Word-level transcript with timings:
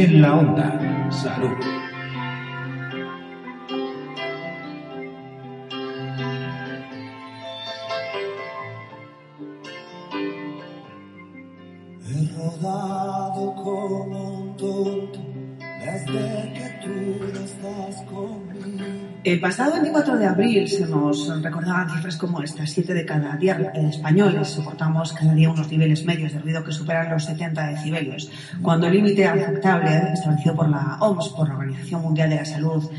En 0.00 0.22
la 0.22 0.36
onda, 0.36 1.10
salud. 1.10 1.77
El 19.28 19.40
pasado 19.40 19.72
24 19.72 20.16
de 20.16 20.26
abril 20.26 20.66
se 20.66 20.86
nos 20.86 21.28
recordaban 21.42 21.90
cifras 21.90 22.16
como 22.16 22.40
estas. 22.40 22.70
Siete 22.70 22.94
de 22.94 23.04
cada 23.04 23.36
diez 23.36 23.58
españoles 23.74 24.48
soportamos 24.48 25.12
cada 25.12 25.34
día 25.34 25.50
unos 25.50 25.70
niveles 25.70 26.02
medios 26.06 26.32
de 26.32 26.38
ruido 26.38 26.64
que 26.64 26.72
superan 26.72 27.10
los 27.10 27.26
70 27.26 27.66
decibelios, 27.66 28.30
cuando 28.62 28.86
el 28.86 28.94
límite 28.94 29.26
aceptable 29.26 30.14
establecido 30.14 30.54
por 30.54 30.70
la 30.70 30.96
OMS, 31.00 31.28
por 31.36 31.46
la 31.46 31.56
Organización 31.56 32.00
Mundial 32.00 32.30
de 32.30 32.36
la 32.36 32.44
Salud, 32.46 32.90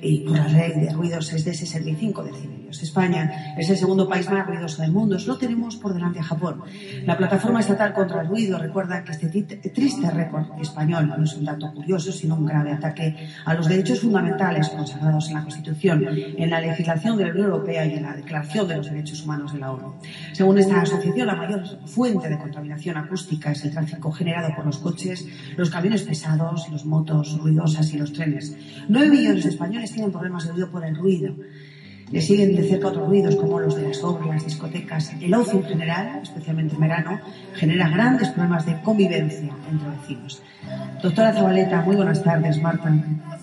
y 0.00 0.20
por 0.20 0.36
la 0.36 0.48
ley 0.48 0.72
de 0.72 0.92
ruidos 0.92 1.32
es 1.32 1.44
de 1.44 1.54
65 1.54 2.22
decibelios. 2.22 2.82
España 2.82 3.54
es 3.56 3.70
el 3.70 3.76
segundo 3.76 4.08
país 4.08 4.28
más 4.30 4.46
ruidoso 4.46 4.82
del 4.82 4.92
mundo. 4.92 5.18
Solo 5.18 5.38
tenemos 5.38 5.76
por 5.76 5.94
delante 5.94 6.18
a 6.18 6.22
Japón. 6.22 6.62
La 7.04 7.16
plataforma 7.16 7.60
estatal 7.60 7.92
contra 7.92 8.22
el 8.22 8.28
ruido 8.28 8.58
recuerda 8.58 9.02
que 9.04 9.12
este 9.12 9.28
triste 9.70 10.10
récord 10.10 10.46
español 10.60 11.08
no 11.08 11.22
es 11.22 11.34
un 11.34 11.44
dato 11.44 11.72
curioso, 11.72 12.12
sino 12.12 12.34
un 12.34 12.46
grave 12.46 12.72
ataque 12.72 13.28
a 13.44 13.54
los 13.54 13.68
derechos 13.68 14.00
fundamentales 14.00 14.68
consagrados 14.68 15.28
en 15.28 15.34
la 15.34 15.42
Constitución, 15.42 16.06
en 16.06 16.50
la 16.50 16.60
legislación 16.60 17.16
de 17.16 17.24
la 17.24 17.30
Unión 17.30 17.46
Europea 17.46 17.86
y 17.86 17.94
en 17.94 18.02
la 18.02 18.14
Declaración 18.14 18.68
de 18.68 18.76
los 18.76 18.90
Derechos 18.90 19.24
Humanos 19.24 19.52
de 19.52 19.58
la 19.58 19.72
ONU. 19.72 19.94
Según 20.32 20.58
esta 20.58 20.80
asociación, 20.80 21.26
la 21.26 21.36
mayor 21.36 21.62
fuente 21.86 22.28
de 22.28 22.38
contaminación 22.38 22.96
acústica 22.96 23.52
es 23.52 23.64
el 23.64 23.70
tráfico 23.70 24.10
generado 24.12 24.54
por 24.54 24.66
los 24.66 24.78
coches, 24.78 25.26
los 25.56 25.70
camiones 25.70 26.02
pesados, 26.02 26.68
las 26.70 26.84
motos 26.84 27.38
ruidosas 27.38 27.92
y 27.92 27.98
los 27.98 28.12
trenes. 28.12 28.56
Nueve 28.88 29.10
millones 29.10 29.44
de 29.44 29.50
españoles 29.50 29.85
tienen 29.92 30.12
problemas 30.12 30.46
de 30.46 30.52
oído 30.52 30.70
por 30.70 30.84
el 30.84 30.96
ruido. 30.96 31.34
Le 32.12 32.20
siguen 32.20 32.54
de 32.54 32.62
cerca 32.62 32.86
otros 32.88 33.08
ruidos 33.08 33.34
como 33.34 33.58
los 33.58 33.74
de 33.74 33.88
las 33.88 34.02
obras, 34.04 34.28
las 34.28 34.44
discotecas. 34.44 35.12
El 35.20 35.34
ocio 35.34 35.58
en 35.58 35.64
general, 35.64 36.20
especialmente 36.22 36.74
en 36.76 36.80
verano, 36.80 37.18
genera 37.54 37.88
grandes 37.88 38.28
problemas 38.28 38.64
de 38.64 38.80
convivencia 38.82 39.52
entre 39.68 39.90
vecinos. 39.90 40.40
Doctora 41.02 41.32
Zabaleta, 41.32 41.82
muy 41.82 41.96
buenas 41.96 42.22
tardes, 42.22 42.62
Marta. 42.62 42.92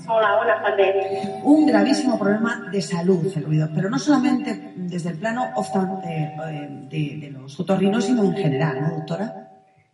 Hola, 0.07 0.37
buenas 0.37 0.61
tardes. 0.63 1.29
Un 1.43 1.65
gravísimo 1.65 2.17
problema 2.17 2.69
de 2.71 2.81
salud 2.81 3.25
el 3.35 3.43
ruido, 3.43 3.67
pero 3.75 3.89
no 3.89 3.99
solamente 3.99 4.73
desde 4.77 5.09
el 5.09 5.17
plano 5.17 5.45
oftal- 5.55 6.01
eh, 6.05 6.31
eh, 6.49 6.69
de, 6.89 7.17
de 7.25 7.31
los 7.31 7.59
otorrinos, 7.59 8.05
sino 8.05 8.23
en 8.23 8.33
general, 8.33 8.81
¿no, 8.81 8.95
doctora? 8.95 9.49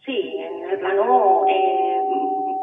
Sí, 0.06 0.14
en 0.38 0.70
el 0.70 0.80
plano 0.80 1.44
eh, 1.48 2.02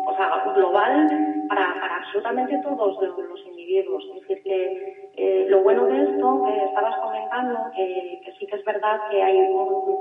o 0.06 0.16
sea, 0.16 0.52
global 0.54 1.08
para, 1.48 1.66
para 1.80 1.96
absolutamente 2.04 2.58
todos 2.62 2.96
los 3.02 3.40
los 3.66 4.04
individuos. 4.04 4.04
Es 4.04 4.28
decir, 4.28 4.42
que 4.42 5.10
eh, 5.16 5.46
lo 5.48 5.62
bueno 5.62 5.86
de 5.86 6.02
esto 6.02 6.42
que 6.46 6.64
estabas 6.64 6.96
comentando, 6.98 7.58
que, 7.74 8.20
que 8.24 8.32
sí 8.38 8.46
que 8.46 8.56
es 8.56 8.64
verdad 8.64 9.00
que 9.10 9.22
hay 9.22 9.38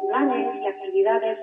planes 0.10 0.62
y 0.62 0.68
actividades 0.68 1.38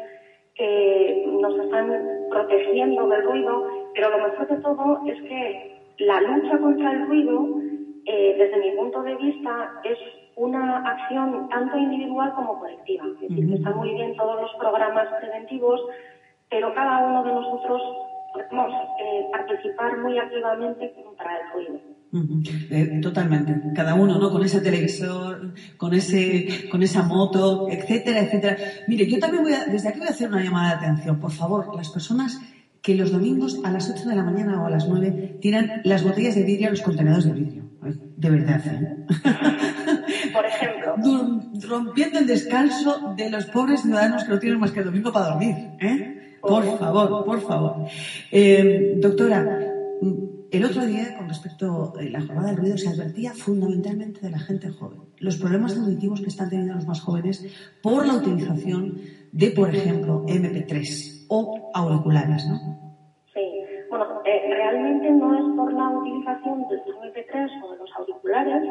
que 0.54 1.24
nos 1.40 1.58
están 1.58 1.90
protegiendo 2.30 3.08
del 3.08 3.22
ruido, 3.22 3.66
pero 3.94 4.10
lo 4.10 4.18
mejor 4.28 4.46
de 4.48 4.56
todo 4.56 5.00
es 5.06 5.22
que 5.22 5.80
la 5.98 6.20
lucha 6.20 6.58
contra 6.58 6.92
el 6.92 7.06
ruido, 7.06 7.48
eh, 8.06 8.34
desde 8.38 8.58
mi 8.58 8.70
punto 8.76 9.02
de 9.02 9.14
vista, 9.16 9.80
es 9.84 9.98
una 10.36 10.78
acción 10.78 11.48
tanto 11.48 11.76
individual 11.76 12.32
como 12.34 12.58
colectiva. 12.58 13.04
Es 13.06 13.28
decir, 13.28 13.48
que 13.48 13.54
están 13.54 13.76
muy 13.76 13.90
bien 13.94 14.16
todos 14.16 14.40
los 14.40 14.52
programas 14.58 15.08
preventivos, 15.20 15.80
pero 16.50 16.74
cada 16.74 17.06
uno 17.06 17.22
de 17.22 17.32
nosotros 17.32 17.82
podemos 18.32 18.72
eh, 18.98 19.26
participar 19.30 19.98
muy 19.98 20.18
activamente 20.18 20.92
contra 21.02 21.38
el 21.38 21.52
ruido. 21.52 21.91
Eh, 22.70 22.98
totalmente. 23.00 23.54
Cada 23.74 23.94
uno, 23.94 24.18
¿no? 24.18 24.30
Con 24.30 24.44
ese 24.44 24.60
televisor, 24.60 25.54
con 25.78 25.94
ese, 25.94 26.68
con 26.70 26.82
esa 26.82 27.02
moto, 27.02 27.68
etcétera, 27.70 28.20
etcétera. 28.20 28.56
Mire, 28.86 29.06
yo 29.10 29.18
también 29.18 29.42
voy 29.42 29.54
a, 29.54 29.64
desde 29.64 29.88
aquí 29.88 29.98
voy 29.98 30.08
a 30.08 30.10
hacer 30.10 30.28
una 30.28 30.42
llamada 30.44 30.70
de 30.70 30.86
atención. 30.86 31.18
Por 31.18 31.30
favor, 31.30 31.74
las 31.74 31.88
personas 31.88 32.38
que 32.82 32.94
los 32.96 33.12
domingos 33.12 33.60
a 33.64 33.70
las 33.70 33.88
8 33.88 34.08
de 34.08 34.16
la 34.16 34.24
mañana 34.24 34.60
o 34.62 34.66
a 34.66 34.70
las 34.70 34.86
9 34.88 35.38
tiran 35.40 35.80
las 35.84 36.02
botellas 36.02 36.34
de 36.34 36.42
vidrio 36.42 36.66
a 36.68 36.70
los 36.72 36.82
contenedores 36.82 37.24
de 37.24 37.32
vidrio. 37.32 37.62
De 38.16 38.30
verdad, 38.30 38.60
¿eh? 38.66 38.96
Por 40.32 40.44
ejemplo, 40.46 40.96
Dur- 40.98 41.66
rompiendo 41.68 42.18
el 42.18 42.26
descanso 42.26 43.14
de 43.16 43.30
los 43.30 43.46
pobres 43.46 43.82
ciudadanos 43.82 44.24
que 44.24 44.30
no 44.30 44.38
tienen 44.38 44.60
más 44.60 44.70
que 44.72 44.80
el 44.80 44.84
domingo 44.86 45.12
para 45.12 45.28
dormir. 45.30 45.54
¿eh? 45.80 46.36
Por 46.40 46.64
favor, 46.78 47.24
por 47.24 47.40
favor. 47.40 47.86
Eh, 48.30 48.96
doctora, 49.00 49.58
el 50.52 50.66
otro 50.66 50.84
día, 50.84 51.16
con 51.16 51.28
respecto 51.28 51.94
a 51.98 52.02
la 52.02 52.20
jornada 52.20 52.48
del 52.48 52.58
ruido, 52.58 52.76
se 52.76 52.90
advertía 52.90 53.32
fundamentalmente 53.32 54.20
de 54.20 54.30
la 54.30 54.38
gente 54.38 54.68
joven. 54.68 55.00
Los 55.18 55.38
problemas 55.38 55.74
auditivos 55.78 56.20
que 56.20 56.28
están 56.28 56.50
teniendo 56.50 56.74
los 56.74 56.86
más 56.86 57.00
jóvenes 57.00 57.42
por 57.82 58.06
la 58.06 58.14
utilización 58.14 59.00
de, 59.32 59.50
por 59.52 59.74
ejemplo, 59.74 60.26
MP3 60.26 61.26
o 61.30 61.70
auriculares, 61.72 62.46
¿no? 62.46 62.58
Sí, 63.32 63.40
bueno, 63.88 64.04
eh, 64.26 64.42
realmente 64.50 65.10
no 65.12 65.32
es 65.38 65.56
por 65.56 65.72
la 65.72 65.88
utilización 65.88 66.68
del 66.68 66.80
MP3 66.80 67.64
o 67.64 67.72
de 67.72 67.78
los 67.78 67.90
auriculares, 67.96 68.62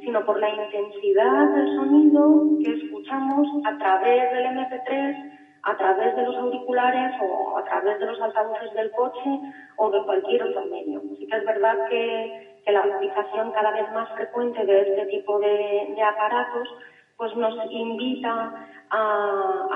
sino 0.00 0.24
por 0.24 0.40
la 0.40 0.48
intensidad 0.48 1.54
del 1.54 1.76
sonido 1.76 2.48
que 2.64 2.72
escuchamos 2.72 3.46
a 3.66 3.76
través 3.76 4.32
del 4.32 4.46
MP3, 4.56 5.35
a 5.66 5.76
través 5.76 6.14
de 6.14 6.22
los 6.22 6.36
auriculares 6.36 7.12
o 7.20 7.58
a 7.58 7.64
través 7.64 7.98
de 7.98 8.06
los 8.06 8.20
altavoces 8.20 8.72
del 8.72 8.90
coche 8.92 9.40
o 9.76 9.90
de 9.90 10.00
cualquier 10.04 10.44
otro 10.44 10.64
medio. 10.66 11.02
Así 11.12 11.26
que 11.26 11.36
es 11.36 11.44
verdad 11.44 11.88
que, 11.88 12.56
la 12.66 12.84
utilización 12.84 13.52
cada 13.52 13.70
vez 13.70 13.92
más 13.92 14.08
frecuente 14.14 14.64
de 14.64 14.80
este 14.80 15.06
tipo 15.06 15.38
de, 15.38 16.02
aparatos 16.02 16.68
pues 17.16 17.34
nos 17.36 17.54
invita 17.70 18.68
a, 18.90 19.68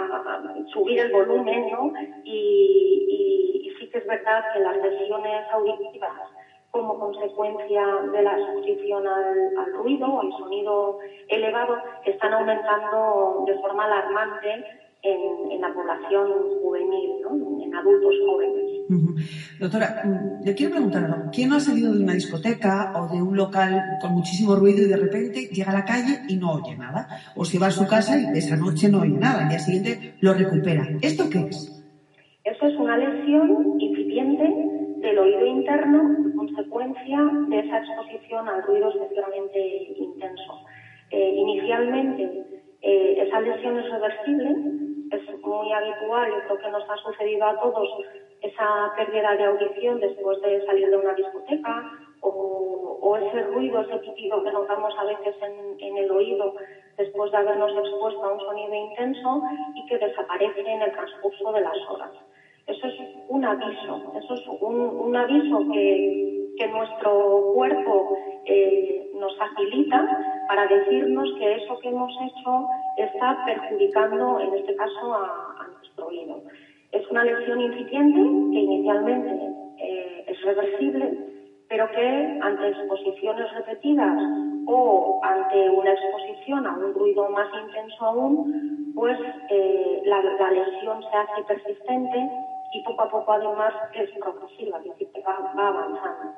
subir 0.73 1.01
el 1.01 1.13
volumen, 1.13 1.71
¿no? 1.71 1.93
Y, 2.25 3.73
sí 3.79 3.89
que 3.91 3.99
es 3.99 4.07
verdad 4.07 4.45
que 4.53 4.61
las 4.61 4.77
lesiones 4.77 5.47
auditivas 5.53 6.13
como 6.71 6.99
consecuencia 6.99 7.85
de 8.13 8.23
la 8.23 8.39
exposición 8.39 9.07
al, 9.07 9.57
al 9.59 9.73
ruido 9.73 10.21
al 10.21 10.31
sonido 10.33 10.99
elevado 11.29 11.79
están 12.05 12.35
aumentando 12.35 13.45
de 13.47 13.59
forma 13.59 13.87
alarmante 13.87 14.65
en, 15.03 15.53
en 15.53 15.61
la 15.61 15.73
población 15.73 16.29
juvenil, 16.63 17.11
¿no? 17.23 17.63
en 17.63 17.75
adultos 17.75 18.15
jóvenes. 18.27 18.61
Doctora, 19.61 20.03
mm, 20.05 20.45
le 20.45 20.55
quiero 20.55 20.73
preguntar 20.73 21.05
algo. 21.05 21.31
¿Quién 21.33 21.49
no 21.51 21.57
ha 21.57 21.61
salido 21.61 21.95
de 21.95 22.03
una 22.03 22.15
discoteca 22.15 22.93
o 22.97 23.07
de 23.13 23.23
un 23.23 23.37
local 23.37 23.81
con 24.01 24.13
muchísimo 24.13 24.57
ruido 24.57 24.85
y 24.85 24.89
de 24.89 24.97
repente 24.97 25.49
llega 25.53 25.71
a 25.71 25.75
la 25.75 25.85
calle 25.85 26.23
y 26.29 26.37
no 26.37 26.55
oye 26.55 26.77
nada? 26.77 27.07
O 27.37 27.45
se 27.45 27.59
va 27.59 27.69
a 27.69 27.71
su 27.71 27.87
casa 27.87 28.19
y 28.19 28.37
esa 28.37 28.57
noche 28.57 28.89
no 28.91 29.01
oye 29.03 29.17
nada, 29.17 29.43
al 29.45 29.49
día 29.49 29.59
siguiente 29.61 30.15
lo 30.21 30.35
recupera. 30.35 30.83
¿Esto 31.03 31.25
qué 31.31 31.39
es? 31.39 31.81
Eso 32.45 32.67
es 32.67 32.77
una 32.77 32.99
lesión 32.99 33.81
incipiente 33.81 34.43
del 35.01 35.19
oído 35.19 35.47
interno 35.47 36.17
en 36.25 36.33
consecuencia 36.37 37.19
de 37.49 37.59
esa 37.61 37.79
exposición 37.79 38.49
al 38.49 38.63
ruido 38.63 38.91
especialmente 38.91 39.95
intenso. 39.97 40.59
Eh, 41.11 41.35
inicialmente, 41.37 42.23
eh, 42.83 43.23
esa 43.27 43.41
lesión 43.41 43.79
es 43.79 43.91
reversible, 43.91 44.57
es 45.17 45.45
muy 45.45 45.73
habitual, 45.73 46.31
yo 46.31 46.41
creo 46.47 46.59
que 46.59 46.71
nos 46.71 46.89
ha 46.89 46.97
sucedido 46.97 47.47
a 47.47 47.61
todos 47.61 47.89
esa 48.43 48.93
pérdida 48.97 49.37
de 49.37 49.45
audición 49.45 50.01
después 50.01 50.41
de 50.43 50.65
salir 50.67 50.89
de 50.89 50.97
una 50.97 51.15
discoteca 51.15 51.85
o, 52.23 53.17
ese 53.17 53.43
ruido, 53.43 53.81
ese 53.81 53.97
pitido 53.99 54.43
que 54.43 54.53
notamos 54.53 54.95
a 54.97 55.05
veces 55.05 55.35
en, 55.43 55.81
en 55.81 55.97
el 55.97 56.11
oído 56.11 56.55
después 56.97 57.31
de 57.31 57.37
habernos 57.39 57.73
expuesto 57.77 58.25
a 58.25 58.33
un 58.33 58.41
sonido 58.41 58.75
intenso 58.75 59.43
y 59.75 59.87
que 59.87 59.99
desaparece 59.99 60.61
en 60.61 60.83
el 60.83 60.93
transcurso 60.93 61.53
de 61.53 61.61
las 61.61 61.77
horas. 61.89 62.13
Eso 62.67 62.87
es 62.87 62.95
un 63.29 63.45
aviso, 63.45 64.13
eso 64.17 64.35
es 64.35 64.47
un, 64.61 64.81
un 64.81 65.17
aviso 65.17 65.59
que, 65.73 66.55
que 66.57 66.69
nuestro 66.69 67.53
cuerpo 67.55 68.17
eh, 68.45 69.11
nos 69.15 69.37
facilita 69.37 70.30
para 70.51 70.67
decirnos 70.67 71.29
que 71.39 71.55
eso 71.55 71.79
que 71.79 71.91
hemos 71.91 72.11
hecho 72.11 72.67
está 72.97 73.39
perjudicando, 73.47 74.41
en 74.41 74.53
este 74.55 74.75
caso, 74.75 75.15
a, 75.15 75.69
nuestro 75.79 76.09
oído. 76.09 76.43
Es 76.91 77.09
una 77.09 77.23
lesión 77.23 77.61
incipiente 77.61 78.19
que 78.19 78.59
inicialmente 78.59 79.31
eh, 79.79 80.25
es 80.27 80.43
reversible, 80.43 81.19
pero 81.69 81.89
que 81.93 82.39
ante 82.43 82.69
exposiciones 82.69 83.47
repetidas 83.55 84.19
o 84.67 85.21
ante 85.23 85.71
una 85.71 85.93
exposición 85.93 86.67
a 86.67 86.77
un 86.79 86.95
ruido 86.95 87.29
más 87.29 87.47
intenso 87.65 88.05
aún, 88.05 88.93
pues 88.97 89.17
eh, 89.51 90.03
la, 90.05 90.21
lesión 90.51 91.01
se 91.01 91.17
hace 91.17 91.45
persistente 91.47 92.29
y 92.75 92.83
poco 92.83 93.03
a 93.03 93.09
poco 93.09 93.33
además 93.35 93.73
es 93.95 94.11
progresiva, 94.19 94.79
es 94.79 94.85
decir, 94.85 95.13
que 95.15 95.21
va, 95.21 95.53
va 95.57 95.69
avanzando. 95.69 96.33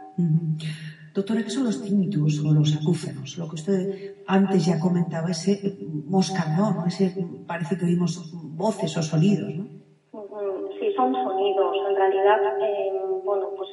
Doctora, 1.15 1.43
¿qué 1.43 1.51
son 1.51 1.65
los 1.65 1.83
tinnitus 1.83 2.41
o 2.45 2.53
los 2.55 2.75
acúfenos? 2.75 3.37
Lo 3.37 3.47
que 3.49 3.57
usted 3.61 3.81
antes 4.27 4.65
ya 4.65 4.79
comentaba, 4.79 5.31
ese 5.31 5.61
moscardón, 6.09 6.87
ese 6.87 7.13
parece 7.47 7.77
que 7.77 7.85
oímos 7.85 8.13
voces 8.33 8.97
o 8.97 9.03
sonidos, 9.03 9.53
¿no? 9.59 9.65
Ujú, 10.13 10.69
Sí, 10.79 10.91
son 10.97 11.13
sonidos. 11.13 11.77
En 11.89 11.95
realidad, 11.97 12.41
eh, 12.61 12.91
bueno, 13.25 13.47
pues 13.57 13.69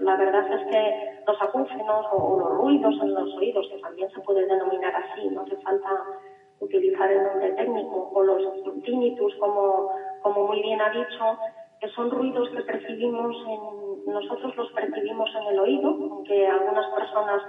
La 0.00 0.16
verdad 0.16 0.44
es 0.52 0.62
que 0.70 0.80
los 1.26 1.40
acúfenos 1.40 2.04
o, 2.12 2.38
los 2.40 2.50
ruidos 2.58 2.94
en 3.02 3.14
los 3.14 3.30
oídos, 3.38 3.66
que 3.70 3.78
también 3.78 4.08
se 4.10 4.20
puede 4.20 4.44
denominar 4.46 4.92
así, 4.96 5.28
no 5.28 5.42
hace 5.42 5.56
falta 5.62 5.90
utilizar 6.58 7.10
el 7.10 7.22
nombre 7.22 7.50
técnico, 7.52 8.10
o 8.12 8.22
los 8.22 8.42
tinnitus, 8.84 9.32
como, 9.38 9.88
como 10.22 10.46
muy 10.46 10.60
bien 10.60 10.80
ha 10.80 10.90
dicho, 10.90 11.24
que 11.80 11.88
son 11.88 12.10
ruidos 12.10 12.48
que 12.54 12.62
percibimos 12.62 13.34
en, 13.46 13.83
nosotros 14.06 14.56
los 14.56 14.70
percibimos 14.72 15.30
en 15.34 15.54
el 15.54 15.58
oído, 15.58 15.88
aunque 15.88 16.46
algunas 16.46 16.86
personas 16.94 17.42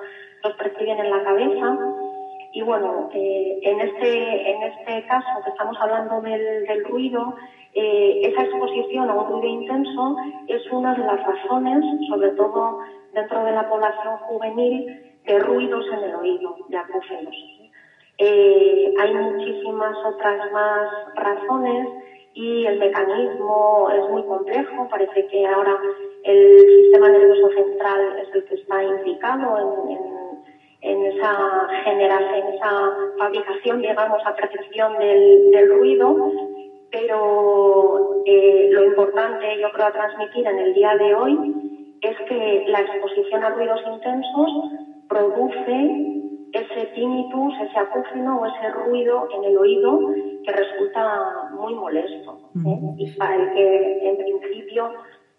los 0.43 0.53
perciben 0.55 0.99
en 0.99 1.09
la 1.09 1.23
cabeza. 1.23 1.77
Y 2.53 2.61
bueno, 2.61 3.09
eh, 3.13 3.59
en, 3.63 3.81
este, 3.81 4.51
en 4.51 4.63
este 4.63 5.05
caso 5.07 5.27
que 5.43 5.49
estamos 5.49 5.77
hablando 5.79 6.21
del, 6.21 6.65
del 6.65 6.85
ruido, 6.85 7.35
eh, 7.73 8.21
esa 8.23 8.43
exposición 8.43 9.09
a 9.09 9.13
un 9.13 9.29
ruido 9.29 9.47
intenso 9.47 10.15
es 10.47 10.61
una 10.71 10.93
de 10.93 11.03
las 11.05 11.21
razones, 11.21 11.83
sobre 12.09 12.29
todo 12.29 12.79
dentro 13.13 13.43
de 13.43 13.51
la 13.51 13.67
población 13.67 14.15
juvenil, 14.27 15.13
de 15.25 15.39
ruidos 15.39 15.85
en 15.91 16.03
el 16.03 16.15
oído, 16.15 16.55
de 16.69 16.77
acúfenos. 16.77 17.35
Eh, 18.17 18.93
hay 18.97 19.13
muchísimas 19.13 19.97
otras 20.05 20.51
más 20.53 20.89
razones 21.15 21.87
y 22.33 22.65
el 22.65 22.79
mecanismo 22.79 23.89
es 23.89 24.09
muy 24.09 24.23
complejo. 24.23 24.87
Parece 24.89 25.27
que 25.27 25.45
ahora 25.45 25.77
el 26.25 26.59
sistema 26.59 27.09
nervioso 27.09 27.49
central 27.49 28.19
es 28.19 28.33
el 28.33 28.45
que 28.45 28.55
está 28.55 28.83
implicado 28.83 29.87
en, 30.81 31.05
esa 31.05 31.67
generación, 31.83 32.47
en 32.47 32.53
esa 32.55 32.93
fabricación, 33.17 33.81
digamos, 33.81 34.19
a 34.25 34.35
percepción 34.35 34.97
del, 34.97 35.69
ruido. 35.69 36.31
Pero 36.91 38.23
eh, 38.25 38.69
lo 38.71 38.85
importante, 38.85 39.59
yo 39.59 39.71
creo, 39.71 39.87
a 39.87 39.91
transmitir 39.91 40.47
en 40.47 40.59
el 40.59 40.73
día 40.73 40.95
de 40.95 41.13
hoy 41.13 41.97
es 42.01 42.15
que 42.27 42.65
la 42.67 42.81
exposición 42.81 43.43
a 43.43 43.49
ruidos 43.49 43.81
intensos 43.91 44.51
produce 45.07 46.15
ese 46.53 46.85
tinnitus, 46.93 47.53
ese 47.61 47.79
acúfeno 47.79 48.39
o 48.39 48.45
ese 48.45 48.69
ruido 48.71 49.27
en 49.35 49.43
el 49.43 49.57
oído 49.57 49.99
que 50.43 50.51
resulta 50.51 51.49
muy 51.51 51.73
molesto 51.73 52.39
¿eh? 52.65 52.79
y 52.97 53.11
para 53.11 53.35
el 53.35 53.53
que 53.53 54.09
en 54.09 54.17
principio 54.17 54.91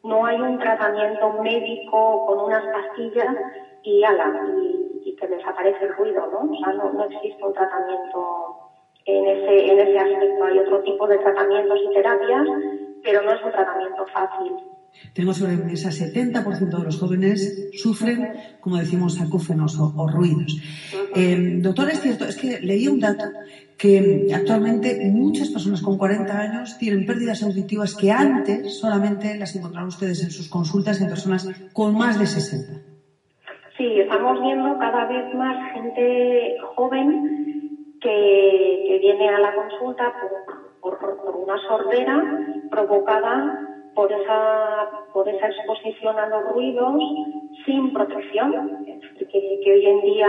no 0.06 0.24
hay 0.24 0.40
un 0.40 0.58
tratamiento 0.58 1.32
médico 1.42 2.26
con 2.26 2.44
unas 2.46 2.62
pastillas 2.72 3.34
y 3.82 4.02
ala, 4.02 4.32
y, 5.04 5.14
que 5.16 5.26
desaparece 5.28 5.84
el 5.84 5.94
ruido, 5.94 6.26
¿no? 6.26 6.52
O 6.52 6.58
sea, 6.58 6.72
no, 6.74 6.92
no 6.92 7.04
existe 7.04 7.42
un 7.42 7.54
tratamiento 7.54 8.70
en 9.06 9.26
ese, 9.26 9.72
en 9.72 9.78
ese 9.80 9.98
aspecto. 9.98 10.44
Hay 10.44 10.58
otro 10.58 10.82
tipo 10.82 11.06
de 11.06 11.16
tratamientos 11.18 11.78
y 11.82 11.94
terapias, 11.94 12.46
pero 13.02 13.22
no 13.22 13.32
es 13.32 13.42
un 13.42 13.52
tratamiento 13.52 14.04
fácil. 14.12 14.52
Tengo 15.12 15.32
sobre 15.32 15.56
mesa 15.56 15.90
70% 15.90 16.78
de 16.78 16.84
los 16.84 16.98
jóvenes 16.98 17.70
sufren, 17.74 18.32
como 18.60 18.76
decimos, 18.76 19.20
acúfenos 19.20 19.78
o, 19.78 20.06
ruidos. 20.08 20.60
Eh, 21.14 21.58
doctor, 21.58 21.90
es 21.90 22.00
cierto, 22.00 22.24
es 22.24 22.36
que 22.36 22.60
leí 22.60 22.88
un 22.88 23.00
dato 23.00 23.26
que 23.78 24.28
actualmente 24.34 25.10
muchas 25.12 25.50
personas 25.50 25.82
con 25.82 25.98
40 25.98 26.38
años 26.38 26.78
tienen 26.78 27.04
pérdidas 27.04 27.42
auditivas 27.42 27.94
que 27.94 28.10
antes 28.10 28.78
solamente 28.78 29.36
las 29.36 29.54
encontraron 29.54 29.88
ustedes 29.88 30.22
en 30.24 30.30
sus 30.30 30.48
consultas 30.48 31.00
en 31.00 31.08
personas 31.08 31.46
con 31.72 31.96
más 31.96 32.18
de 32.18 32.26
60. 32.26 32.80
Sí, 33.76 34.00
estamos 34.00 34.40
viendo 34.40 34.78
cada 34.78 35.04
vez 35.04 35.34
más 35.34 35.72
gente 35.74 36.56
joven 36.74 37.98
que, 38.00 38.98
viene 39.00 39.28
a 39.28 39.38
la 39.38 39.54
consulta 39.54 40.12
por, 40.80 40.98
por 40.98 41.36
una 41.36 41.58
sordera 41.68 42.24
provocada 42.70 43.66
por 43.96 44.12
esa, 44.12 44.90
por 45.12 45.26
esa 45.26 45.48
exposición 45.48 46.18
a 46.18 46.26
los 46.28 46.52
ruidos 46.52 47.02
sin 47.64 47.92
protección, 47.92 48.84
que, 49.18 49.60
que 49.64 49.72
hoy 49.72 49.86
en 49.86 50.00
día 50.02 50.28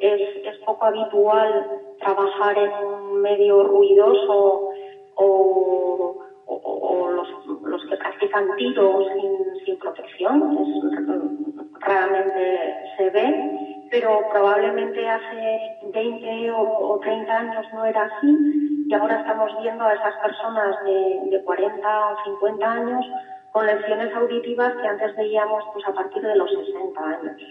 es, 0.00 0.20
es, 0.46 0.58
poco 0.64 0.86
habitual 0.86 1.79
trabajar 2.00 2.58
en 2.58 2.86
un 2.86 3.22
medio 3.22 3.62
ruidoso 3.64 4.70
o, 5.14 6.18
o, 6.46 7.10
los, 7.10 7.84
que 7.88 7.96
practican 7.96 8.56
tiros 8.56 9.06
sin, 9.14 9.64
sin 9.64 9.78
protección, 9.78 10.58
es, 10.58 11.80
raramente 11.80 12.74
se 12.96 13.10
ve, 13.10 13.86
pero 13.90 14.20
probablemente 14.32 15.08
hace 15.08 15.60
20 15.92 16.50
o, 16.52 16.92
o 16.92 17.00
30 17.00 17.38
años 17.38 17.66
no 17.74 17.84
era 17.84 18.04
así 18.04 18.60
y 18.90 18.94
ahora 18.94 19.20
estamos 19.20 19.50
viendo 19.62 19.84
a 19.84 19.94
esas 19.94 20.14
personas 20.16 20.76
de, 20.84 21.30
de 21.30 21.44
40 21.44 22.12
o 22.12 22.24
50 22.24 22.72
años 22.72 23.06
con 23.52 23.66
lesiones 23.66 24.14
auditivas 24.14 24.72
que 24.80 24.88
antes 24.88 25.16
veíamos 25.16 25.62
pues 25.72 25.86
a 25.86 25.92
partir 25.92 26.22
de 26.22 26.36
los 26.36 26.50
60 26.50 27.00
años. 27.00 27.42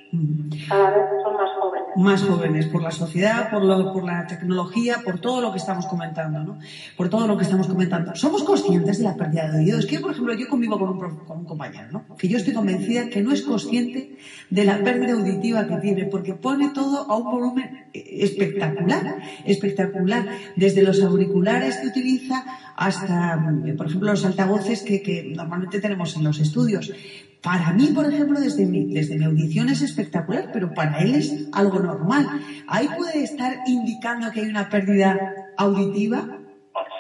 Cada 0.69 0.92
vez 0.92 1.06
son 1.24 1.33
más 1.33 1.50
jóvenes. 1.60 1.88
Más 1.95 2.24
jóvenes, 2.24 2.68
por 2.68 2.81
la 2.83 2.92
sociedad, 2.92 3.50
por, 3.50 3.63
lo, 3.63 4.06
la 4.06 4.27
tecnología, 4.27 5.01
por 5.04 5.19
todo 5.19 5.42
lo 5.42 5.51
que 5.51 5.57
estamos 5.57 5.88
comentando, 5.88 6.39
¿no? 6.39 6.60
Por 6.95 7.10
todo 7.10 7.27
lo 7.27 7.38
que 7.38 7.44
estamos 7.44 7.68
comentando. 7.68 8.16
¿Somos 8.16 8.44
conscientes 8.44 9.00
de 9.00 9.04
la 9.04 9.16
pérdida 9.16 9.51
de 9.51 9.60
oído? 9.60 9.80
Es 9.80 9.86
que, 9.86 10.00
por 10.00 10.12
ejemplo, 10.12 10.33
yo 10.36 10.48
convivo 10.48 10.77
con 10.77 10.89
un, 10.89 11.00
con 11.25 11.39
un 11.39 11.45
compañero, 11.45 11.88
¿no? 11.92 12.16
Que 12.16 12.27
yo 12.27 12.38
estoy 12.38 12.54
convencida 12.54 13.10
que 13.10 13.21
no 13.21 13.31
es 13.31 13.42
consciente 13.42 14.18
de 14.50 14.63
la 14.63 14.77
pérdida 14.83 15.13
auditiva 15.13 15.68
que 15.68 15.77
tiene, 15.77 16.06
porque 16.06 16.33
pone 16.33 16.69
todo 16.69 17.10
a 17.10 17.18
un 17.18 17.31
volumen 17.31 17.88
espectacular, 17.94 19.18
espectacular. 19.45 20.27
Desde 20.56 20.83
los 20.83 21.01
auriculares 21.01 21.77
que 21.77 21.88
utiliza 21.88 22.45
hasta, 22.75 23.44
por 23.75 23.88
ejemplo, 23.88 24.12
los 24.12 24.25
altavoces 24.25 24.83
que 24.83 25.33
normalmente 25.36 25.81
tenemos 25.81 26.16
en 26.16 26.24
los 26.24 26.39
estudios. 26.39 26.92
Para 27.41 27.71
mí, 27.71 27.88
por 27.95 28.06
ejemplo, 28.06 28.38
desde 28.39 28.65
mi, 28.65 28.94
desde 28.94 29.18
mi 29.18 29.24
audición 29.24 29.69
es 29.69 29.81
espectacular, 29.81 30.50
pero 30.51 30.74
para 30.74 31.00
él 31.00 31.15
es 31.15 31.50
algo 31.53 31.80
normal. 31.80 32.25
¿Ahí 32.68 32.88
puede 32.97 33.24
estar 33.24 33.53
indicando 33.65 34.27
que 34.33 34.41
hay 34.41 34.50
una 34.50 34.68
pérdida 34.68 35.18
auditiva? 35.57 36.19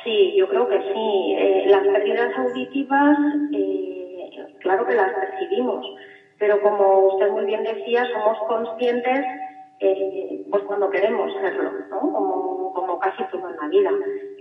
Sí, 0.03 0.33
yo 0.37 0.47
creo 0.47 0.67
que 0.69 0.77
sí. 0.77 1.35
Eh, 1.37 1.65
las 1.67 1.85
pérdidas 1.85 2.31
auditivas, 2.37 3.17
eh, 3.53 4.29
claro 4.59 4.87
que 4.87 4.95
las 4.95 5.11
percibimos, 5.11 5.85
pero 6.37 6.61
como 6.61 7.13
usted 7.13 7.31
muy 7.31 7.45
bien 7.45 7.63
decía, 7.63 8.05
somos 8.13 8.37
conscientes 8.47 9.25
eh, 9.81 10.45
pues 10.49 10.63
cuando 10.63 10.89
queremos 10.89 11.33
serlo, 11.41 11.71
¿no? 11.89 11.99
Como, 11.99 12.73
como 12.73 12.99
casi 12.99 13.23
todo 13.29 13.49
en 13.49 13.57
la 13.57 13.67
vida. 13.67 13.89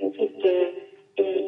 Es 0.00 0.12
decir, 0.12 0.38
que 0.40 0.88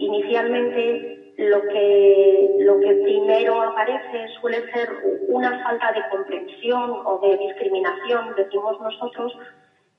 inicialmente 0.00 1.19
lo 1.48 1.62
que, 1.62 2.56
lo 2.58 2.78
que 2.80 2.94
primero 3.02 3.62
aparece 3.62 4.28
suele 4.40 4.70
ser 4.70 4.88
una 5.28 5.62
falta 5.62 5.92
de 5.92 6.02
comprensión 6.10 6.90
o 7.04 7.18
de 7.18 7.36
discriminación, 7.38 8.34
decimos 8.36 8.78
nosotros, 8.80 9.36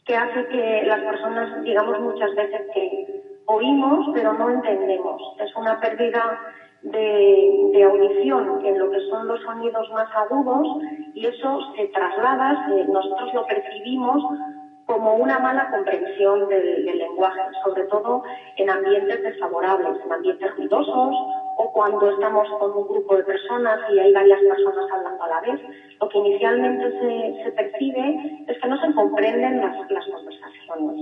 que 0.05 0.15
hace 0.15 0.45
que 0.47 0.83
las 0.85 0.99
personas 1.01 1.63
digamos 1.63 1.99
muchas 1.99 2.33
veces 2.35 2.61
que 2.73 3.23
oímos 3.45 4.07
pero 4.13 4.33
no 4.33 4.49
entendemos. 4.49 5.21
Es 5.39 5.55
una 5.55 5.79
pérdida 5.79 6.39
de, 6.83 7.69
de, 7.73 7.83
audición 7.83 8.65
en 8.65 8.79
lo 8.79 8.89
que 8.91 8.99
son 9.09 9.27
los 9.27 9.39
sonidos 9.41 9.89
más 9.91 10.09
agudos 10.15 10.67
y 11.13 11.25
eso 11.25 11.59
se 11.75 11.87
traslada, 11.87 12.67
nosotros 12.87 13.33
lo 13.33 13.45
percibimos 13.45 14.23
como 14.91 15.15
una 15.15 15.39
mala 15.39 15.71
comprensión 15.71 16.49
del, 16.49 16.85
lenguaje, 16.85 17.39
sobre 17.63 17.83
todo 17.83 18.23
en 18.57 18.69
ambientes 18.69 19.23
desfavorables, 19.23 20.03
en 20.03 20.11
ambientes 20.11 20.53
ruidosos 20.57 21.15
o 21.57 21.71
cuando 21.71 22.11
estamos 22.11 22.45
con 22.59 22.71
un 22.75 22.87
grupo 22.89 23.15
de 23.15 23.23
personas 23.23 23.79
y 23.89 23.99
hay 23.99 24.11
varias 24.11 24.41
personas 24.41 24.91
hablando 24.91 25.23
a 25.23 25.29
la 25.29 25.41
vez. 25.41 25.61
Lo 26.01 26.09
que 26.09 26.17
inicialmente 26.17 26.91
se, 27.41 27.51
percibe 27.51 28.43
es 28.47 28.59
que 28.59 28.67
no 28.67 28.81
se 28.81 28.93
comprenden 28.93 29.61
las, 29.61 29.77
conversaciones. 29.77 30.97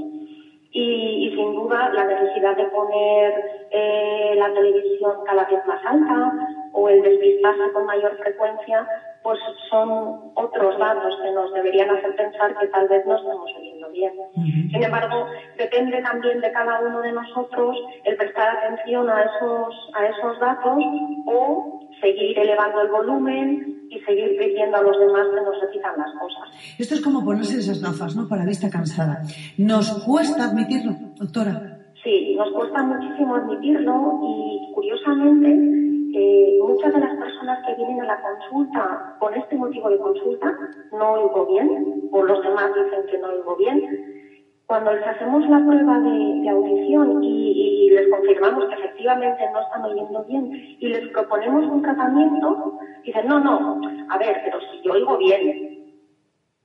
Y, 0.71 1.33
sin 1.35 1.55
duda 1.55 1.89
la 1.89 2.03
necesidad 2.05 2.55
de 2.57 2.65
poner 2.65 3.33
eh, 3.71 4.35
la 4.37 4.53
televisión 4.53 5.13
cada 5.25 5.45
vez 5.45 5.65
más 5.65 5.83
alta 5.83 6.31
o 6.73 6.89
el 6.89 7.01
despistarse 7.01 7.71
con 7.73 7.87
mayor 7.87 8.15
frecuencia 8.17 8.87
pues 9.23 9.39
son 9.69 10.31
otros 10.35 10.79
datos 10.79 11.13
que 11.21 11.31
nos 11.31 11.53
deberían 11.53 11.89
hacer 11.89 12.15
pensar 12.15 12.57
que 12.57 12.67
tal 12.67 12.87
vez 12.87 13.05
no 13.05 13.17
estamos 13.17 13.51
oyendo 13.57 13.89
bien. 13.89 14.13
Sin 14.35 14.83
embargo, 14.83 15.25
depende 15.57 16.01
también 16.01 16.39
de 16.39 16.51
cada 16.51 16.79
uno 16.79 17.01
de 17.01 17.11
nosotros 17.11 17.75
el 18.05 18.15
prestar 18.15 18.57
atención 18.57 19.09
a 19.09 19.23
esos, 19.23 19.75
a 19.93 20.05
esos 20.05 20.39
datos 20.39 20.83
o 21.25 21.79
seguir 22.01 22.39
elevando 22.39 22.81
el 22.81 22.89
volumen 22.89 23.87
y 23.89 23.99
seguir 24.01 24.37
pidiendo 24.37 24.77
a 24.77 24.83
los 24.83 24.97
demás 24.99 25.27
que 25.33 25.41
nos 25.41 25.59
repitan 25.61 25.97
las 25.97 26.11
cosas. 26.13 26.77
Esto 26.77 26.95
es 26.95 27.01
como 27.01 27.25
ponerse 27.25 27.57
esas 27.59 27.81
gafas, 27.81 28.15
¿no? 28.15 28.27
Para 28.27 28.45
vista 28.45 28.69
cansada. 28.69 29.21
¿Nos 29.57 30.03
cuesta 30.05 30.45
admitirlo, 30.45 30.93
doctora? 31.17 31.79
Sí, 32.03 32.35
nos 32.37 32.51
cuesta 32.53 32.81
muchísimo 32.83 33.35
admitirlo 33.35 34.19
y 34.23 34.71
curiosamente 34.73 35.88
eh, 36.19 36.59
muchas 36.61 36.91
de 36.93 36.99
las 36.99 37.15
personas 37.17 37.59
que 37.65 37.73
vienen 37.75 38.01
a 38.01 38.05
la 38.05 38.21
consulta 38.21 39.15
con 39.17 39.33
este 39.33 39.55
motivo 39.55 39.89
de 39.89 39.97
consulta, 39.97 40.53
no 40.91 41.13
oigo 41.13 41.45
bien, 41.45 41.69
o 42.11 42.23
los 42.23 42.41
demás 42.41 42.69
dicen 42.75 43.05
que 43.09 43.17
no 43.19 43.27
oigo 43.29 43.55
bien, 43.55 43.81
Cuando 44.67 44.93
les 44.93 45.07
hacemos 45.07 45.47
la 45.47 45.59
prueba 45.65 45.97
de, 45.99 46.49
audición 46.49 47.23
y, 47.23 47.89
les 47.89 48.07
confirmamos 48.11 48.65
que 48.67 48.75
efectivamente 48.75 49.43
no 49.51 49.59
están 49.61 49.83
oyendo 49.83 50.21
bien 50.27 50.51
y 50.79 50.87
les 50.89 51.07
proponemos 51.09 51.65
un 51.65 51.81
tratamiento, 51.81 52.73
dicen, 53.03 53.27
no, 53.27 53.39
no, 53.39 53.79
a 54.09 54.17
ver, 54.17 54.35
pero 54.43 54.59
si 54.59 54.81
yo 54.83 54.91
oigo 54.91 55.17
bien, 55.17 55.41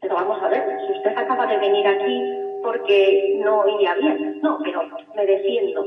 pero 0.01 0.17
vamos 0.17 0.39
a 0.43 0.49
ver, 0.49 0.65
si 0.85 0.93
usted 0.93 1.17
acaba 1.17 1.47
de 1.47 1.57
venir 1.57 1.87
aquí 1.87 2.44
porque 2.65 3.39
no 3.45 3.61
oía 3.61 3.95
bien, 3.95 4.41
no, 4.41 4.59
pero 4.65 4.81
me 5.15 5.27
defiendo. 5.27 5.85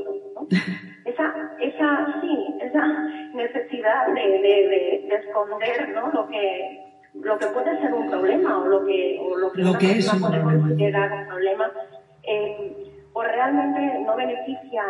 Esa, 1.04 1.34
esa, 1.58 2.20
sí, 2.20 2.54
esa 2.60 2.86
necesidad 3.34 4.06
de, 4.14 5.08
esconder 5.08 5.88
¿no? 5.94 6.08
lo 6.12 6.28
que 6.28 6.84
lo 7.14 7.36
que 7.36 7.46
puede 7.46 7.80
ser 7.80 7.92
un 7.92 8.06
problema 8.08 8.58
o 8.58 8.66
lo 8.66 8.86
que 8.86 9.18
o 9.20 9.36
lo 9.36 9.50
que, 9.50 9.62
lo 9.62 9.72
que 9.72 9.98
es 9.98 10.12
un 10.12 10.20
considerar 10.20 11.10
un 11.10 11.26
problema 11.26 11.72
eh, 12.22 12.88
o 13.12 13.22
realmente 13.22 13.98
no 14.06 14.14
beneficia 14.14 14.84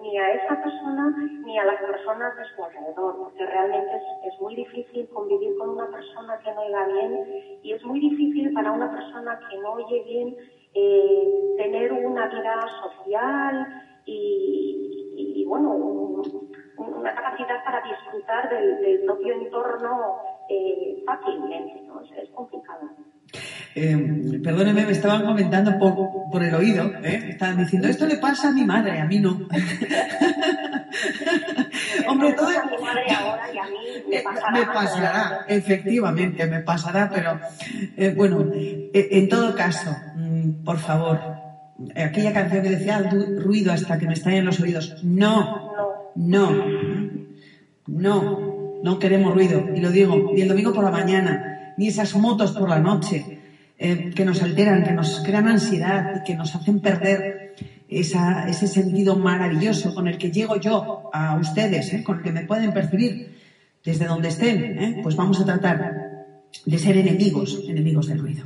ni, 0.00 0.16
a 0.16 0.30
esa 0.34 0.62
persona 0.62 1.16
ni 1.44 1.58
a 1.58 1.64
las 1.64 1.80
personas 1.80 2.36
de 2.36 2.44
su 2.54 2.62
alrededor, 2.62 3.16
porque 3.18 3.46
realmente 3.46 3.96
es, 4.22 4.40
muy 4.40 4.54
difícil 4.54 5.08
convivir 5.08 5.56
con 5.58 5.70
una 5.70 5.90
persona 5.90 6.38
que 6.44 6.52
no 6.52 6.60
oiga 6.60 6.86
bien 6.86 7.26
y 7.62 7.72
es 7.72 7.82
muy 7.84 7.98
difícil 7.98 8.52
para 8.52 8.70
una 8.70 8.92
persona 8.92 9.40
que 9.50 9.56
no 9.58 9.72
oye 9.72 10.04
bien 10.04 10.36
eh, 10.74 11.54
tener 11.56 11.92
una 11.92 12.26
vida 12.28 12.66
social 12.82 13.82
y, 14.06 15.44
bueno, 15.46 15.70
una 16.76 17.14
capacidad 17.14 17.64
para 17.64 17.82
disfrutar 17.82 18.50
del, 18.50 19.02
propio 19.04 19.34
entorno 19.34 20.16
eh, 20.48 21.02
fácilmente, 21.06 21.82
¿no? 21.86 22.00
es 22.00 22.30
complicado. 22.30 22.90
Eh, 23.76 24.40
perdóneme, 24.42 24.86
me 24.86 24.92
estaban 24.92 25.24
comentando 25.24 25.76
por, 25.78 26.30
por 26.30 26.42
el 26.42 26.54
oído, 26.54 26.84
¿eh? 27.02 27.30
estaban 27.30 27.56
diciendo, 27.58 27.88
esto 27.88 28.06
le 28.06 28.18
pasa 28.18 28.50
a 28.50 28.52
mi 28.52 28.64
madre, 28.64 29.00
a 29.00 29.04
mí 29.04 29.18
no. 29.18 29.30
Hombre, 32.08 32.32
todo... 32.34 32.48
A 32.48 32.64
mi 32.66 32.78
madre 32.80 33.02
ahora 33.18 33.52
y 33.52 33.58
a 33.58 33.64
mí 33.64 33.78
me 34.08 34.20
pasará. 34.22 34.52
Me 34.52 34.66
pasará, 34.66 35.44
efectivamente, 35.48 36.46
me 36.46 36.60
pasará, 36.60 37.10
pero 37.12 37.40
eh, 37.96 38.14
bueno, 38.16 38.48
eh, 38.52 38.90
en 38.92 39.28
todo 39.28 39.56
caso, 39.56 39.90
por 40.64 40.78
favor, 40.78 41.20
aquella 41.94 42.32
canción 42.32 42.62
que 42.62 42.70
decía 42.70 43.10
ruido 43.38 43.72
hasta 43.72 43.98
que 43.98 44.06
me 44.06 44.14
estallen 44.14 44.44
los 44.44 44.60
oídos, 44.60 45.02
no, 45.02 45.72
no, 46.14 46.64
no, 47.86 48.80
no 48.82 48.98
queremos 48.98 49.34
ruido, 49.34 49.64
y 49.74 49.80
lo 49.80 49.90
digo, 49.90 50.32
y 50.34 50.40
el 50.40 50.48
domingo 50.48 50.72
por 50.72 50.84
la 50.84 50.90
mañana, 50.90 51.74
ni 51.76 51.88
esas 51.88 52.14
motos 52.16 52.52
por 52.52 52.68
la 52.68 52.78
noche, 52.78 53.40
eh, 53.76 54.12
que 54.14 54.24
nos 54.24 54.42
alteran, 54.42 54.84
que 54.84 54.92
nos 54.92 55.20
crean 55.20 55.48
ansiedad 55.48 56.20
y 56.20 56.24
que 56.24 56.36
nos 56.36 56.54
hacen 56.54 56.80
perder 56.80 57.54
ese 57.88 58.66
sentido 58.66 59.16
maravilloso 59.16 59.94
con 59.94 60.08
el 60.08 60.16
que 60.16 60.30
llego 60.30 60.56
yo 60.56 61.10
a 61.12 61.36
ustedes, 61.36 61.92
eh, 61.92 62.02
con 62.02 62.18
el 62.18 62.22
que 62.22 62.32
me 62.32 62.44
pueden 62.44 62.72
percibir 62.72 63.36
desde 63.84 64.06
donde 64.06 64.28
estén, 64.28 64.78
eh, 64.78 65.00
pues 65.02 65.16
vamos 65.16 65.40
a 65.40 65.44
tratar 65.44 66.14
de 66.64 66.78
ser 66.78 66.96
enemigos, 66.96 67.62
enemigos 67.68 68.06
del 68.06 68.20
ruido. 68.20 68.44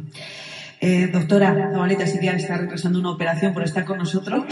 Doctora 1.13 1.71
Zabaleta 1.73 2.07
Sirial 2.07 2.37
está 2.37 2.57
retrasando 2.57 3.01
una 3.01 3.11
operación 3.11 3.53
por 3.53 3.63
estar 3.63 3.85
con 3.85 3.99
nosotros. 3.99 4.45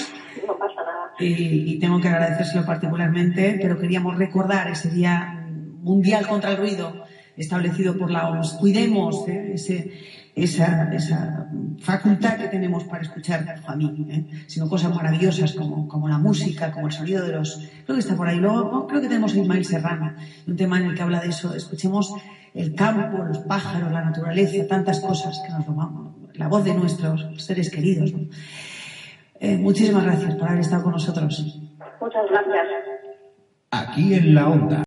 No 0.46 0.58
pasa 0.58 0.74
nada. 0.82 1.12
Y, 1.18 1.74
y 1.74 1.78
tengo 1.78 2.00
que 2.00 2.08
agradecérselo 2.08 2.64
particularmente, 2.64 3.58
pero 3.60 3.78
queríamos 3.78 4.16
recordar 4.16 4.68
ese 4.68 4.90
Día 4.90 5.46
Mundial 5.80 6.26
contra 6.26 6.50
el 6.50 6.56
Ruido 6.56 7.06
establecido 7.36 7.96
por 7.96 8.10
la 8.10 8.28
OMS. 8.28 8.54
Cuidemos 8.54 9.28
ese, 9.28 9.92
esa, 10.34 10.90
esa 10.92 11.48
facultad 11.80 12.36
que 12.38 12.48
tenemos 12.48 12.84
para 12.84 13.02
escuchar 13.02 13.62
a 13.66 13.76
mí, 13.76 14.06
¿eh? 14.10 14.44
sino 14.46 14.68
cosas 14.68 14.94
maravillosas 14.94 15.52
como, 15.52 15.86
como 15.86 16.08
la 16.08 16.18
música, 16.18 16.72
como 16.72 16.86
el 16.86 16.92
sonido 16.92 17.24
de 17.24 17.32
los... 17.32 17.56
Creo 17.84 17.96
que 17.96 18.00
está 18.00 18.16
por 18.16 18.28
ahí. 18.28 18.38
Luego 18.38 18.86
creo 18.86 19.00
que 19.00 19.08
tenemos 19.08 19.34
a 19.34 19.38
Ismael 19.38 19.64
Serrano, 19.64 20.14
un 20.46 20.56
tema 20.56 20.78
en 20.78 20.86
el 20.86 20.94
que 20.94 21.02
habla 21.02 21.20
de 21.20 21.28
eso. 21.28 21.54
Escuchemos 21.54 22.14
el 22.54 22.74
campo, 22.74 23.22
los 23.24 23.38
pájaros, 23.38 23.92
la 23.92 24.04
naturaleza, 24.04 24.66
tantas 24.66 25.00
cosas 25.00 25.40
que 25.44 25.52
nos 25.52 25.66
robamos, 25.66 26.05
la 26.38 26.48
voz 26.48 26.64
de 26.64 26.74
nuestros 26.74 27.26
seres 27.36 27.70
queridos. 27.70 28.12
Eh, 29.40 29.56
muchísimas 29.56 30.04
gracias 30.04 30.34
por 30.34 30.48
haber 30.48 30.60
estado 30.60 30.84
con 30.84 30.92
nosotros. 30.92 31.60
Muchas 32.00 32.22
gracias. 32.30 32.66
Aquí 33.70 34.14
en 34.14 34.34
la 34.34 34.48
onda. 34.48 34.84